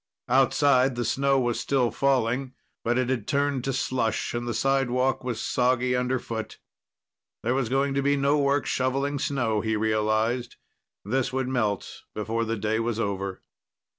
Outside, 0.29 0.95
the 0.95 1.05
snow 1.05 1.39
was 1.39 1.59
still 1.59 1.91
falling, 1.91 2.53
but 2.83 2.97
it 2.97 3.07
had 3.09 3.27
turned 3.27 3.63
to 3.65 3.71
slush, 3.71 4.33
and 4.33 4.47
the 4.47 4.53
sidewalk 4.55 5.23
was 5.23 5.39
soggy 5.39 5.95
underfoot. 5.95 6.57
There 7.43 7.53
was 7.53 7.69
going 7.69 7.93
to 7.93 8.01
be 8.01 8.17
no 8.17 8.39
work 8.39 8.65
shoveling 8.65 9.19
snow, 9.19 9.61
he 9.61 9.75
realized. 9.75 10.55
This 11.05 11.31
would 11.31 11.47
melt 11.49 12.01
before 12.15 12.45
the 12.45 12.57
day 12.57 12.79
was 12.79 12.99
over. 12.99 13.43